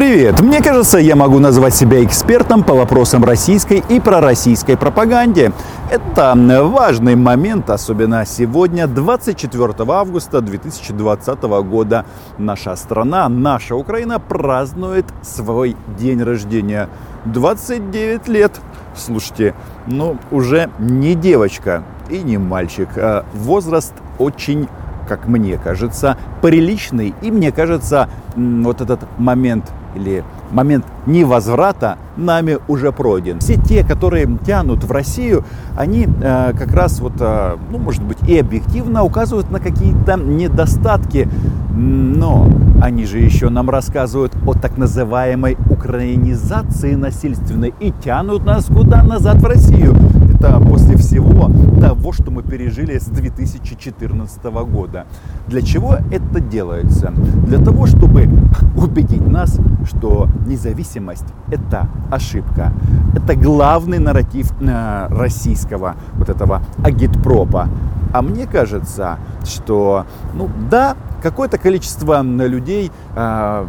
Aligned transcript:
Привет! 0.00 0.40
Мне 0.40 0.62
кажется, 0.62 0.96
я 0.96 1.14
могу 1.14 1.40
назвать 1.40 1.74
себя 1.74 2.02
экспертом 2.02 2.62
по 2.62 2.72
вопросам 2.72 3.22
российской 3.22 3.84
и 3.86 4.00
пророссийской 4.00 4.78
пропаганде. 4.78 5.52
Это 5.90 6.32
важный 6.64 7.16
момент, 7.16 7.68
особенно 7.68 8.24
сегодня, 8.24 8.86
24 8.86 9.74
августа 9.88 10.40
2020 10.40 11.42
года. 11.42 12.06
Наша 12.38 12.76
страна, 12.76 13.28
наша 13.28 13.76
Украина 13.76 14.18
празднует 14.18 15.04
свой 15.20 15.76
день 15.98 16.22
рождения. 16.22 16.88
29 17.26 18.26
лет. 18.28 18.52
Слушайте, 18.96 19.54
ну 19.86 20.16
уже 20.30 20.70
не 20.78 21.14
девочка 21.14 21.82
и 22.08 22.22
не 22.22 22.38
мальчик. 22.38 22.88
А 22.96 23.26
возраст 23.34 23.92
очень 24.18 24.66
как 25.06 25.26
мне 25.26 25.58
кажется, 25.58 26.16
приличный. 26.40 27.14
И 27.20 27.32
мне 27.32 27.50
кажется, 27.50 28.08
вот 28.36 28.80
этот 28.80 29.00
момент 29.18 29.64
или 29.94 30.24
момент 30.50 30.84
невозврата 31.06 31.98
нами 32.16 32.58
уже 32.68 32.92
пройден. 32.92 33.40
Все 33.40 33.56
те, 33.56 33.84
которые 33.84 34.28
тянут 34.44 34.84
в 34.84 34.92
Россию, 34.92 35.44
они 35.76 36.06
э, 36.06 36.52
как 36.56 36.72
раз 36.72 37.00
вот, 37.00 37.14
э, 37.20 37.56
ну, 37.70 37.78
может 37.78 38.02
быть, 38.02 38.18
и 38.28 38.38
объективно 38.38 39.04
указывают 39.04 39.50
на 39.50 39.60
какие-то 39.60 40.16
недостатки, 40.16 41.28
но 41.72 42.48
они 42.80 43.06
же 43.06 43.18
еще 43.18 43.48
нам 43.50 43.70
рассказывают 43.70 44.32
о 44.46 44.54
так 44.54 44.78
называемой 44.78 45.56
украинизации 45.68 46.94
насильственной 46.94 47.74
и 47.80 47.92
тянут 47.92 48.44
нас 48.44 48.66
куда 48.66 49.02
назад 49.02 49.36
в 49.36 49.44
Россию 49.44 49.96
это 50.40 50.58
после 50.58 50.96
всего 50.96 51.50
того, 51.80 52.12
что 52.12 52.30
мы 52.30 52.42
пережили 52.42 52.98
с 52.98 53.06
2014 53.06 54.42
года. 54.44 55.06
Для 55.48 55.60
чего 55.60 55.96
это 56.10 56.40
делается? 56.40 57.12
Для 57.46 57.58
того, 57.58 57.86
чтобы 57.86 58.28
убедить 58.74 59.26
нас, 59.26 59.58
что 59.86 60.28
независимость– 60.46 61.26
это 61.50 61.88
ошибка. 62.10 62.72
Это 63.14 63.36
главный 63.36 63.98
нарратив 63.98 64.50
э, 64.62 65.08
российского 65.10 65.96
вот 66.14 66.30
этого 66.30 66.62
агитпропа. 66.82 67.68
А 68.12 68.22
мне 68.22 68.46
кажется, 68.46 69.18
что, 69.44 70.06
ну 70.34 70.50
да, 70.70 70.96
какое-то 71.22 71.58
количество 71.58 72.22
людей 72.22 72.90
э, 73.14 73.66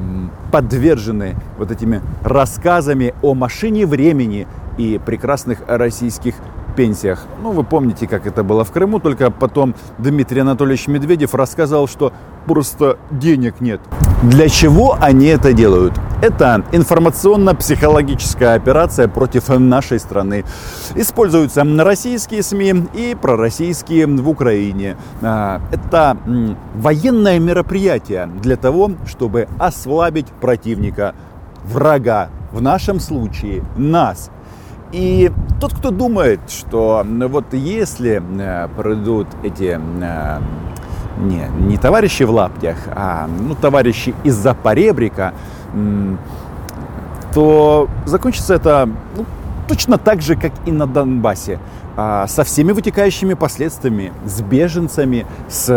подвержены 0.51 1.35
вот 1.57 1.71
этими 1.71 2.01
рассказами 2.23 3.13
о 3.21 3.33
машине 3.33 3.85
времени 3.85 4.47
и 4.77 4.99
прекрасных 5.05 5.59
российских 5.67 6.35
пенсиях. 6.71 7.25
Ну, 7.41 7.51
вы 7.51 7.63
помните, 7.63 8.07
как 8.07 8.25
это 8.25 8.43
было 8.43 8.63
в 8.63 8.71
Крыму, 8.71 8.99
только 8.99 9.31
потом 9.31 9.75
Дмитрий 9.97 10.41
Анатольевич 10.41 10.87
Медведев 10.87 11.35
рассказал, 11.35 11.87
что 11.87 12.13
просто 12.45 12.97
денег 13.11 13.61
нет. 13.61 13.81
Для 14.23 14.49
чего 14.49 14.97
они 14.99 15.27
это 15.27 15.53
делают? 15.53 15.93
Это 16.21 16.63
информационно-психологическая 16.71 18.55
операция 18.55 19.07
против 19.07 19.49
нашей 19.49 19.99
страны. 19.99 20.45
Используются 20.95 21.63
российские 21.63 22.43
СМИ 22.43 22.85
и 22.93 23.17
пророссийские 23.19 24.05
в 24.05 24.29
Украине. 24.29 24.97
А, 25.21 25.61
это 25.71 26.17
военное 26.75 27.39
мероприятие 27.39 28.27
для 28.27 28.57
того, 28.57 28.91
чтобы 29.07 29.47
ослабить 29.57 30.27
противника, 30.27 31.15
врага. 31.63 32.29
В 32.51 32.61
нашем 32.61 32.99
случае 32.99 33.63
нас– 33.77 34.29
и 34.91 35.31
тот, 35.59 35.73
кто 35.73 35.91
думает, 35.91 36.39
что 36.49 37.03
ну, 37.05 37.27
вот 37.27 37.53
если 37.53 38.21
э, 38.39 38.67
пройдут 38.75 39.27
эти 39.43 39.79
э, 39.79 40.39
не, 41.17 41.47
не 41.59 41.77
товарищи 41.77 42.23
в 42.23 42.31
лаптях, 42.31 42.77
а 42.93 43.27
ну, 43.27 43.55
товарищи 43.55 44.13
из-за 44.23 44.53
поребрика, 44.53 45.33
то 47.33 47.87
закончится 48.05 48.55
это 48.55 48.89
ну, 49.15 49.25
точно 49.67 49.97
так 49.97 50.21
же, 50.21 50.35
как 50.35 50.51
и 50.65 50.71
на 50.71 50.87
Донбассе. 50.87 51.59
А, 51.97 52.25
со 52.27 52.43
всеми 52.43 52.71
вытекающими 52.71 53.33
последствиями, 53.33 54.13
с 54.25 54.41
беженцами, 54.41 55.25
с 55.49 55.69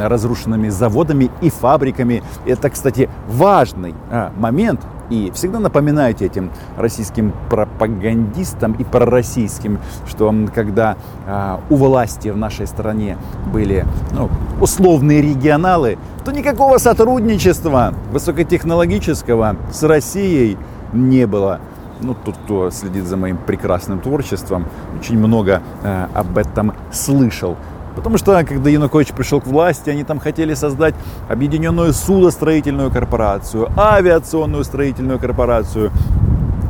разрушенными 0.00 0.68
заводами 0.68 1.30
и 1.40 1.50
фабриками. 1.50 2.22
Это, 2.44 2.68
кстати, 2.70 3.08
важный 3.28 3.94
а, 4.10 4.32
момент, 4.36 4.80
и 5.10 5.30
всегда 5.34 5.60
напоминайте 5.60 6.26
этим 6.26 6.50
российским 6.76 7.32
пропагандистам 7.48 8.72
и 8.72 8.84
пророссийским, 8.84 9.78
что 10.06 10.34
когда 10.54 10.96
э, 11.26 11.56
у 11.70 11.76
власти 11.76 12.28
в 12.28 12.36
нашей 12.36 12.66
стране 12.66 13.16
были 13.52 13.86
ну, 14.12 14.28
условные 14.60 15.22
регионалы, 15.22 15.98
то 16.24 16.32
никакого 16.32 16.78
сотрудничества 16.78 17.94
высокотехнологического 18.12 19.56
с 19.72 19.82
Россией 19.82 20.58
не 20.92 21.26
было. 21.26 21.60
Ну, 22.00 22.14
тот, 22.14 22.36
кто 22.44 22.70
следит 22.70 23.06
за 23.06 23.16
моим 23.16 23.38
прекрасным 23.38 24.00
творчеством, 24.00 24.66
очень 24.98 25.18
много 25.18 25.62
э, 25.82 26.06
об 26.14 26.36
этом 26.36 26.74
слышал. 26.92 27.56
Потому 27.96 28.18
что, 28.18 28.44
когда 28.44 28.68
Янукович 28.68 29.12
пришел 29.12 29.40
к 29.40 29.46
власти, 29.46 29.88
они 29.88 30.04
там 30.04 30.20
хотели 30.20 30.52
создать 30.52 30.94
объединенную 31.28 31.94
судостроительную 31.94 32.90
корпорацию, 32.90 33.70
авиационную 33.76 34.64
строительную 34.64 35.18
корпорацию, 35.18 35.90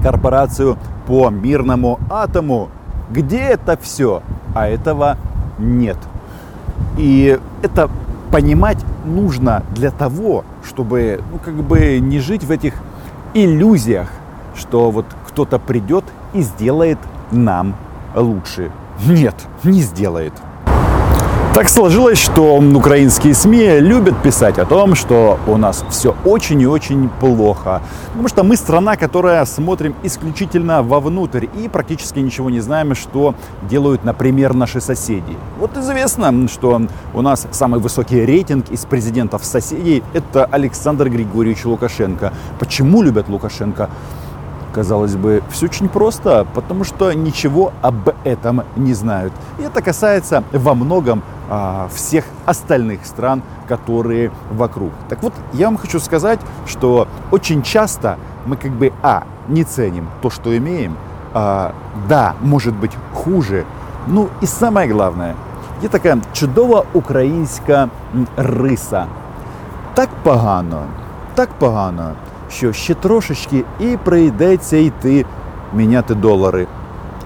корпорацию 0.03 0.79
по 1.07 1.29
мирному 1.29 1.99
атому. 2.09 2.69
Где 3.11 3.41
это 3.41 3.77
все? 3.77 4.23
А 4.55 4.69
этого 4.69 5.19
нет. 5.59 5.99
И 6.97 7.39
это 7.63 7.91
понимать 8.31 8.79
нужно 9.05 9.65
для 9.75 9.91
того, 9.91 10.45
чтобы, 10.65 11.21
ну, 11.33 11.39
как 11.45 11.55
бы 11.55 11.99
не 11.99 12.21
жить 12.21 12.45
в 12.45 12.51
этих 12.53 12.75
иллюзиях, 13.35 14.09
что 14.55 14.91
вот 14.93 15.07
кто-то 15.29 15.59
придет 15.59 16.05
и 16.35 16.43
сделает 16.43 16.99
нам 17.33 17.75
лучше. 18.15 18.71
Нет, 19.07 19.35
не 19.65 19.81
сделает. 19.81 20.33
Так 21.57 21.71
сложилось, 21.71 22.19
что 22.19 22.59
украинские 22.59 23.33
СМИ 23.33 23.81
любят 23.81 24.23
писать 24.23 24.59
о 24.59 24.67
том, 24.67 24.95
что 24.95 25.39
у 25.47 25.57
нас 25.57 25.87
все 25.89 26.15
очень 26.27 26.61
и 26.61 26.67
очень 26.67 27.09
плохо. 27.09 27.81
Потому 28.09 28.29
что 28.29 28.43
мы 28.43 28.57
страна, 28.57 28.97
которая 28.97 29.43
смотрим 29.47 29.95
исключительно 30.03 30.83
вовнутрь 30.83 31.47
и 31.59 31.69
практически 31.71 32.19
ничего 32.19 32.51
не 32.51 32.61
знаем, 32.61 32.95
что 32.95 33.35
делают, 33.63 34.05
например, 34.05 34.53
наши 34.53 34.83
соседи. 34.83 35.35
Вот 35.59 35.75
известно, 35.79 36.47
что 36.47 36.83
у 37.15 37.23
нас 37.23 37.47
самый 37.53 37.81
высокий 37.81 38.27
рейтинг 38.27 38.69
из 38.71 38.85
президентов 38.85 39.43
соседей– 39.43 40.03
это 40.13 40.45
Александр 40.45 41.09
Григорьевич 41.09 41.65
Лукашенко. 41.65 42.35
Почему 42.59 43.01
любят 43.01 43.31
Лукашенко? 43.31 43.89
Казалось 44.76 45.16
бы, 45.16 45.44
все 45.52 45.66
очень 45.66 45.90
просто, 45.90 46.46
потому 46.54 46.84
что 46.86 47.12
ничего 47.12 47.74
об 47.82 48.10
этом 48.24 48.64
не 48.78 48.94
знают. 48.94 49.34
И 49.60 49.64
это 49.64 49.82
касается 49.82 50.44
во 50.54 50.74
многом 50.76 51.24
а, 51.50 51.90
всех 51.94 52.24
остальных 52.46 53.06
стран, 53.06 53.42
которые 53.68 54.32
вокруг. 54.52 54.92
Так 55.10 55.22
вот, 55.24 55.34
я 55.54 55.68
вам 55.68 55.78
хочу 55.78 56.00
сказать, 56.00 56.40
что 56.66 57.08
очень 57.32 57.64
часто 57.64 58.18
мы 58.46 58.56
как 58.56 58.72
бы, 58.72 58.94
а, 59.02 59.24
не 59.50 59.66
ценим 59.66 60.08
то, 60.22 60.30
что 60.30 60.58
имеем, 60.58 60.96
а, 61.34 61.74
да, 62.08 62.36
может 62.42 62.74
быть 62.74 62.96
хуже, 63.14 63.66
ну 64.08 64.28
і 64.42 64.48
самое 64.48 64.88
главное, 64.88 65.34
є 65.84 65.90
така 65.90 66.18
чудова 66.34 66.84
українська 66.94 67.90
риса. 68.38 69.06
Так 69.94 70.10
погано, 70.24 70.84
так 71.36 71.50
погано, 71.60 72.12
Що 72.51 72.73
ще 72.73 72.95
трошечки 72.95 73.65
і 73.81 73.97
прийдеться 73.97 74.77
йти 74.77 75.25
міняти 75.75 76.15
долари 76.15 76.67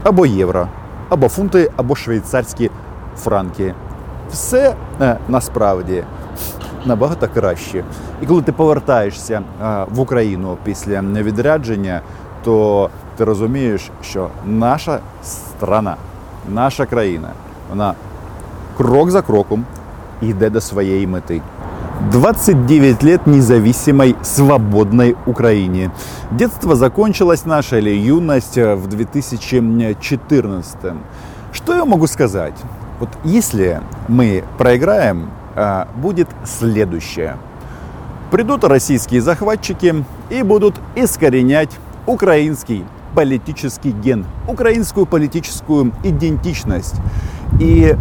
або 0.03 0.27
євро, 0.27 0.69
або 1.09 1.29
фунти, 1.29 1.71
або 1.77 1.97
швейцарські 1.97 2.71
франки. 3.17 3.75
Все 4.33 4.75
е, 5.01 5.17
насправді 5.29 6.05
набагато 6.85 7.29
краще. 7.29 7.85
І 8.23 8.27
коли 8.27 8.43
ти 8.43 8.53
повертаєшся 8.53 9.43
е, 9.63 9.87
в 9.91 10.01
Україну 10.01 10.57
після 10.65 11.01
відрядження, 11.01 12.01
то 12.45 12.91
ти 13.16 13.25
розумієш, 13.25 13.91
що 14.03 14.28
наша 14.47 14.99
страна, 15.23 15.97
наша 16.49 16.87
країна, 16.87 17.28
вона 17.71 17.95
крок 18.77 19.11
за 19.11 19.23
кроком 19.23 19.65
йде 20.23 20.51
до 20.51 20.61
своєї 20.61 21.07
мети. 21.07 21.43
29 22.09 23.03
лет 23.03 23.27
независимой, 23.27 24.17
свободной 24.23 25.17
Украине. 25.27 25.91
Детство 26.31 26.75
закончилось 26.75 27.45
наше, 27.45 27.79
или 27.79 27.91
юность 27.91 28.57
в 28.57 28.89
2014. 28.89 30.77
Что 31.53 31.75
я 31.75 31.85
могу 31.85 32.07
сказать? 32.07 32.55
Вот 33.01 33.11
если 33.23 33.83
мы 34.09 34.43
проиграем, 34.57 35.31
а, 35.55 35.89
будет 35.95 36.29
следующее. 36.45 37.37
Придут 38.31 38.65
российские 38.65 39.21
захватчики 39.21 40.05
и 40.31 40.43
будут 40.43 40.81
искоренять 40.97 41.71
украинский 42.07 42.87
политический 43.15 43.91
ген, 43.91 44.25
украинскую 44.49 45.05
политическую 45.05 45.93
идентичность. 46.03 46.95
И 47.61 47.95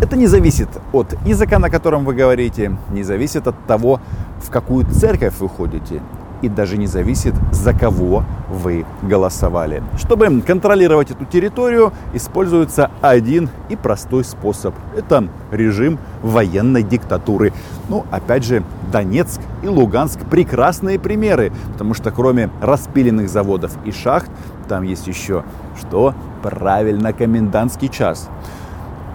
это 0.00 0.16
не 0.16 0.26
зависит 0.26 0.68
от 0.92 1.14
языка, 1.26 1.58
на 1.58 1.70
котором 1.70 2.04
вы 2.04 2.14
говорите, 2.14 2.76
не 2.90 3.02
зависит 3.02 3.46
от 3.46 3.66
того, 3.66 4.00
в 4.42 4.50
какую 4.50 4.86
церковь 4.86 5.34
вы 5.40 5.48
ходите. 5.48 6.00
и 6.42 6.48
даже 6.48 6.76
не 6.76 6.86
зависит, 6.86 7.34
за 7.52 7.72
кого 7.72 8.24
вы 8.48 8.86
голосовали. 9.02 9.82
Чтобы 9.98 10.40
контролировать 10.40 11.10
эту 11.10 11.24
территорию, 11.24 11.92
используется 12.14 12.90
один 13.00 13.50
и 13.68 13.76
простой 13.76 14.24
способ. 14.24 14.74
Это 14.96 15.28
режим 15.50 15.98
военной 16.22 16.82
диктатуры. 16.82 17.52
Ну, 17.88 18.06
опять 18.10 18.44
же, 18.44 18.62
Донецк 18.92 19.40
и 19.62 19.68
Луганск 19.68 20.20
прекрасные 20.30 20.98
примеры, 20.98 21.52
потому 21.72 21.94
что 21.94 22.10
кроме 22.10 22.50
распиленных 22.60 23.28
заводов 23.28 23.72
и 23.84 23.92
шахт, 23.92 24.30
там 24.68 24.82
есть 24.82 25.06
еще 25.06 25.44
что? 25.78 26.14
Правильно, 26.42 27.12
комендантский 27.12 27.88
час. 27.88 28.28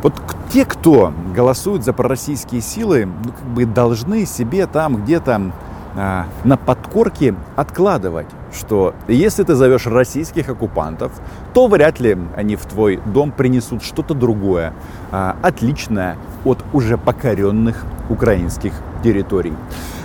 Вот 0.04 0.14
те, 0.56 0.63
кто 0.63 1.12
голосует 1.36 1.84
за 1.84 1.92
пророссийские 1.92 2.62
силы, 2.62 3.06
ну, 3.06 3.31
как 3.34 3.46
бы 3.46 3.66
должны 3.66 4.25
себе 4.25 4.68
там 4.68 5.04
где-то 5.04 5.52
а, 5.98 6.28
на 6.46 6.56
подкорке 6.56 7.36
откладывать, 7.57 8.28
что 8.54 8.96
если 9.10 9.44
ты 9.44 9.56
зовешь 9.56 9.86
российских 9.86 10.48
оккупантов, 10.48 11.12
то 11.54 11.68
вряд 11.68 12.00
ли 12.00 12.18
они 12.38 12.56
в 12.56 12.66
твой 12.68 13.02
дом 13.06 13.34
принесут 13.34 13.84
что-то 13.84 14.13
другое, 14.13 14.72
а, 15.12 15.36
отличное 15.42 16.16
от 16.46 16.63
уже 16.72 16.98
покоренных 16.98 17.84
украинских 18.10 18.72
территорий. 19.04 19.56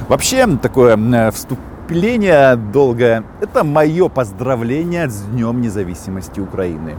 Вообще, 0.09 0.49
такое 0.61 1.31
вступление 1.31 2.57
долгое– 2.57 3.23
это 3.41 3.63
мое 3.63 4.09
поздравление 4.09 5.09
с 5.09 5.23
Днем 5.23 5.61
независимости 5.61 6.41
Украины. 6.41 6.97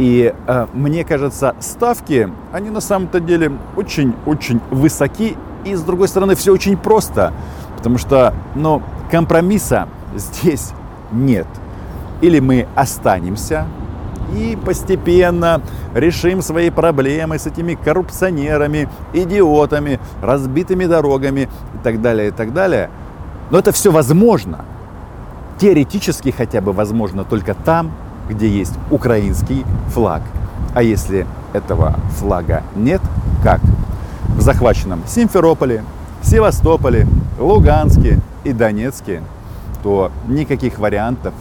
И 0.00 0.32
э, 0.46 0.66
мне 0.72 1.04
кажется, 1.04 1.54
ставки, 1.60 2.30
они 2.54 2.70
на 2.70 2.80
самом-то 2.80 3.20
деле 3.20 3.52
очень-очень 3.76 4.58
высоки. 4.70 5.36
И 5.66 5.74
с 5.74 5.82
другой 5.82 6.08
стороны, 6.08 6.34
все 6.36 6.54
очень 6.54 6.78
просто. 6.78 7.34
Потому 7.76 7.98
что, 7.98 8.32
ну, 8.54 8.82
компромисса 9.10 9.88
здесь 10.16 10.72
нет. 11.12 11.46
Или 12.22 12.40
мы 12.40 12.66
останемся 12.74 13.66
и 14.34 14.56
постепенно 14.64 15.60
решим 15.94 16.40
свои 16.40 16.70
проблемы 16.70 17.38
с 17.38 17.46
этими 17.46 17.74
коррупционерами, 17.74 18.88
идиотами, 19.12 20.00
разбитыми 20.22 20.86
дорогами 20.86 21.50
и 21.74 21.78
так 21.84 22.00
далее, 22.00 22.28
и 22.28 22.30
так 22.30 22.54
далее. 22.54 22.88
Но 23.50 23.58
это 23.58 23.70
все 23.70 23.90
возможно. 23.90 24.64
Теоретически 25.58 26.30
хотя 26.30 26.62
бы 26.62 26.72
возможно 26.72 27.24
только 27.24 27.52
там, 27.52 27.92
где 28.30 28.48
есть 28.48 28.74
украинский 28.90 29.64
флаг. 29.92 30.22
А 30.74 30.82
если 30.82 31.26
этого 31.52 31.98
флага 32.18 32.62
нет, 32.76 33.00
как? 33.42 33.60
В 34.36 34.40
захваченном 34.40 35.02
Симферополе, 35.06 35.84
Севастополе, 36.22 37.06
Луганске 37.38 38.20
и 38.44 38.52
Донецке, 38.52 39.22
то 39.82 40.12
никаких 40.28 40.78
вариантов 40.78 41.34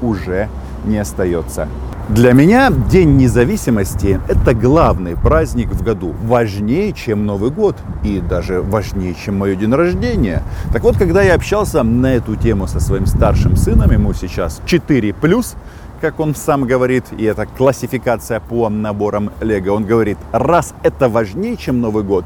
уже 0.00 0.48
не 0.84 0.98
остается. 0.98 1.68
Для 2.08 2.32
меня 2.32 2.70
День 2.70 3.16
независимости– 3.16 4.20
это 4.28 4.54
главный 4.54 5.16
праздник 5.16 5.70
в 5.70 5.82
году, 5.82 6.14
важнее, 6.22 6.92
чем 6.92 7.26
Новый 7.26 7.50
год 7.50 7.74
и 8.04 8.20
даже 8.20 8.62
важнее, 8.62 9.12
чем 9.14 9.38
мое 9.38 9.56
день 9.56 9.74
рождения. 9.74 10.44
Так 10.72 10.84
вот, 10.84 10.96
когда 10.96 11.22
я 11.22 11.34
общался 11.34 11.82
на 11.82 12.14
эту 12.14 12.36
тему 12.36 12.68
со 12.68 12.78
своим 12.78 13.06
старшим 13.06 13.56
сыном, 13.56 13.90
ему 13.90 14.14
сейчас 14.14 14.62
4+, 14.66 15.56
как 16.00 16.20
он 16.20 16.34
сам 16.34 16.64
говорит, 16.64 17.04
и 17.16 17.24
это 17.24 17.46
классификация 17.46 18.40
по 18.40 18.68
наборам 18.68 19.30
Лего. 19.40 19.72
Он 19.72 19.84
говорит, 19.84 20.18
раз 20.32 20.74
это 20.82 21.08
важнее, 21.08 21.56
чем 21.56 21.80
Новый 21.80 22.04
год, 22.04 22.24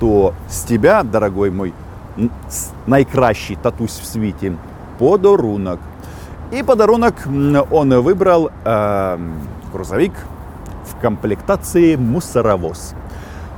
то 0.00 0.34
с 0.48 0.62
тебя, 0.62 1.02
дорогой 1.02 1.50
мой, 1.50 1.74
найкращий 2.86 3.56
татусь 3.56 3.98
в 3.98 4.06
свете, 4.06 4.56
подарунок. 4.98 5.80
И 6.50 6.62
подарунок 6.62 7.14
он 7.70 8.00
выбрал 8.00 8.50
э, 8.64 9.18
грузовик 9.72 10.12
в 10.86 11.00
комплектации 11.00 11.96
мусоровоз. 11.96 12.94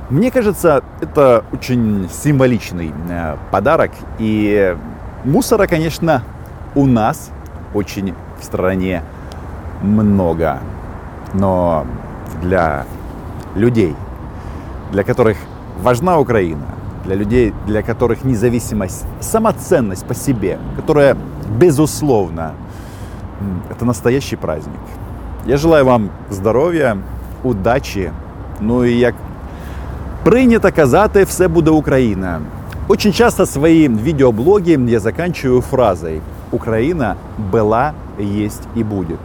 Мне 0.09 0.29
кажется, 0.29 0.83
это 0.99 1.45
очень 1.53 2.09
символичный 2.11 2.91
э, 3.09 3.37
подарок. 3.49 3.91
И 4.19 4.75
мусора, 5.23 5.67
конечно, 5.67 6.23
у 6.75 6.85
нас 6.85 7.31
очень 7.73 8.13
в 8.39 8.43
стране 8.43 9.03
много. 9.82 10.58
Но 11.34 11.84
для 12.42 12.84
людей, 13.54 13.94
для 14.92 15.02
которых 15.02 15.36
важна 15.82 16.18
Украина, 16.18 16.66
для 17.04 17.16
людей, 17.16 17.52
для 17.66 17.82
которых 17.82 18.24
независимость, 18.24 19.04
самоценность 19.20 20.06
по 20.06 20.14
себе, 20.14 20.58
которая 20.76 21.16
безусловно, 21.58 22.52
это 23.70 23.84
настоящий 23.84 24.36
праздник. 24.36 24.80
Я 25.46 25.56
желаю 25.56 25.84
вам 25.84 26.10
здоров'я, 26.30 26.96
удачі. 27.42 28.10
Ну 28.60 28.84
і 28.84 28.98
як 28.98 29.14
прийнято 30.24 30.72
казати, 30.76 31.24
все 31.24 31.48
буде 31.48 31.70
Україна. 31.70 32.40
Очень 32.88 33.12
часто 33.12 33.46
свои 33.46 33.88
видеоблоги 33.88 34.78
я 34.88 35.00
заканчиваю 35.00 35.60
фразой 35.60 36.20
«Украина 36.52 37.16
была, 37.52 37.92
есть 38.20 38.62
и 38.76 38.84
будет». 38.84 39.18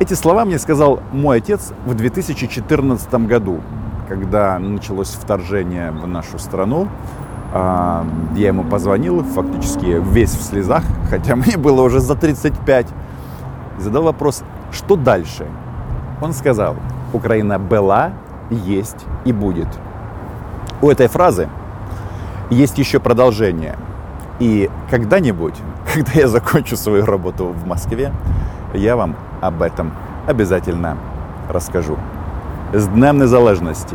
Эти 0.00 0.14
слова 0.14 0.46
мне 0.46 0.58
сказал 0.58 1.00
мой 1.12 1.36
отец 1.36 1.74
в 1.84 1.92
2014 1.92 3.12
году, 3.26 3.60
когда 4.08 4.58
началось 4.58 5.10
вторжение 5.10 5.90
в 5.90 6.06
нашу 6.06 6.38
страну. 6.38 6.88
А, 7.52 8.06
я 8.34 8.48
ему 8.48 8.64
позвонил, 8.64 9.22
фактически 9.22 10.02
весь 10.02 10.30
в 10.30 10.42
слезах, 10.42 10.84
хотя 11.10 11.36
мне 11.36 11.58
было 11.58 11.82
уже 11.82 12.00
за 12.00 12.14
35. 12.14 12.86
И 13.78 13.82
задал 13.82 14.04
вопрос, 14.04 14.42
что 14.72 14.96
дальше? 14.96 15.46
Он 16.22 16.32
сказал, 16.32 16.76
Украина 17.12 17.58
была, 17.58 18.12
есть 18.48 19.04
и 19.26 19.34
будет. 19.34 19.68
У 20.80 20.88
этой 20.88 21.08
фразы 21.08 21.46
есть 22.48 22.78
еще 22.78 23.00
продолжение. 23.00 23.76
И 24.38 24.70
когда-нибудь, 24.88 25.56
когда 25.94 26.12
я 26.12 26.26
закончу 26.26 26.78
свою 26.78 27.04
работу 27.04 27.48
в 27.48 27.66
Москве, 27.66 28.14
я 28.72 28.96
вам 28.96 29.14
об 29.40 29.62
этом 29.62 29.92
обязательно 30.26 30.96
расскажу. 31.52 31.96
З 32.74 32.86
Днем 32.86 33.18
Незалежності! 33.18 33.88